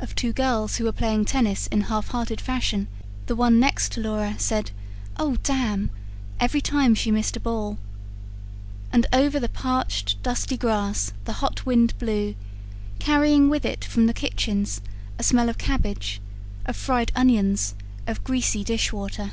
Of 0.00 0.14
two 0.14 0.32
girls 0.32 0.76
who 0.78 0.84
were 0.84 0.92
playing 0.92 1.26
tennis 1.26 1.66
in 1.66 1.82
half 1.82 2.08
hearted 2.08 2.40
fashion, 2.40 2.88
the 3.26 3.36
one 3.36 3.60
next 3.60 3.98
Laura 3.98 4.34
said 4.38 4.70
'Oh, 5.18 5.36
damn!' 5.42 5.90
every 6.40 6.62
time 6.62 6.94
she 6.94 7.10
missed 7.10 7.36
a 7.36 7.40
ball. 7.40 7.76
And 8.90 9.06
over 9.12 9.38
the 9.38 9.50
parched, 9.50 10.16
dusty 10.22 10.56
grass 10.56 11.12
the 11.26 11.34
hot 11.44 11.66
wind 11.66 11.92
blew, 11.98 12.34
carrying 12.98 13.50
with 13.50 13.66
it, 13.66 13.84
from 13.84 14.06
the 14.06 14.14
kitchens, 14.14 14.80
a 15.18 15.22
smell 15.22 15.50
of 15.50 15.58
cabbage, 15.58 16.22
of 16.64 16.74
fried 16.74 17.12
onions, 17.14 17.74
of 18.06 18.24
greasy 18.24 18.64
dish 18.64 18.90
water. 18.90 19.32